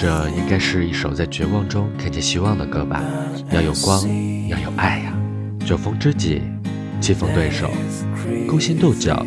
[0.00, 3.04] 这应该是一首在绝望中看见希望的歌吧？
[3.50, 4.00] 要有光，
[4.48, 5.12] 要有爱呀！
[5.66, 6.40] 酒逢知己，
[7.02, 7.70] 棋逢对手，
[8.48, 9.22] 勾心斗角，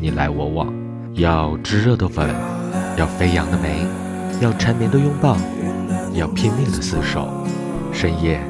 [0.00, 0.74] 你来我往。
[1.14, 2.28] 要炙热的吻，
[2.96, 3.86] 要飞扬的眉，
[4.40, 5.36] 要缠绵的拥抱，
[6.12, 7.28] 要拼命的厮守。
[7.92, 8.40] 深夜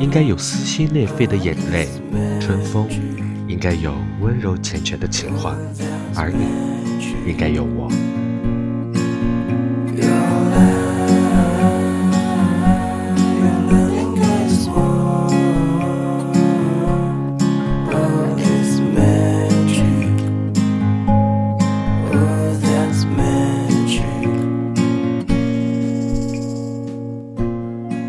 [0.00, 1.86] 应该有撕心裂肺的眼泪，
[2.40, 2.88] 春风
[3.46, 5.56] 应该有温柔缱绻的情话，
[6.16, 7.88] 而你应该有我。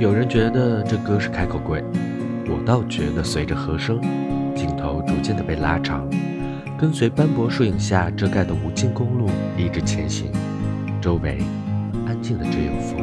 [0.03, 1.81] 有人觉得这歌是开口跪，
[2.49, 4.01] 我倒觉得随着和声，
[4.53, 6.05] 镜头逐渐的被拉长，
[6.77, 10.29] 跟随斑驳树影下遮盖的无尽公路一直前行，
[10.99, 11.37] 周围
[12.05, 12.99] 安静的只有风。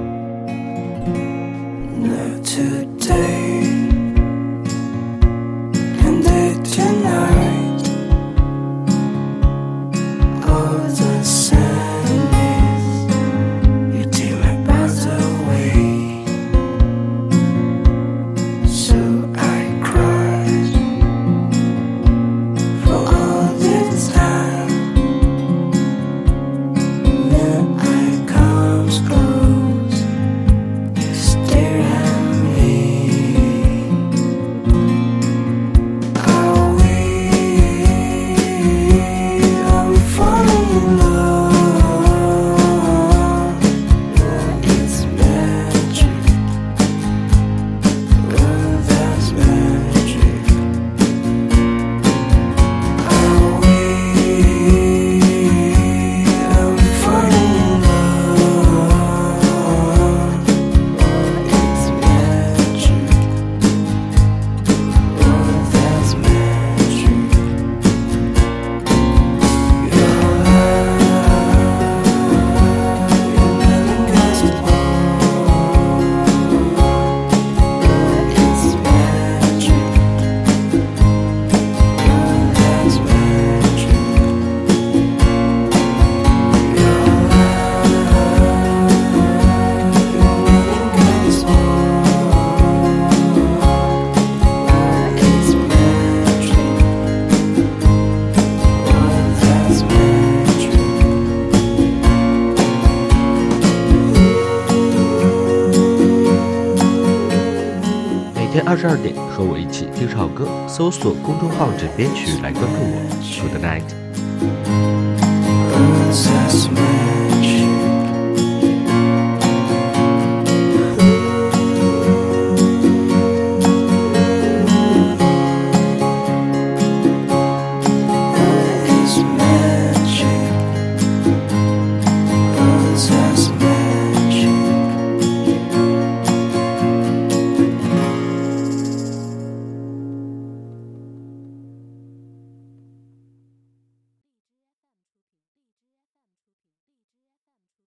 [108.50, 113.48] 天二十二点，和我一起听首歌，搜索公众号“枕边曲”来关注我。
[113.48, 114.09] Good night。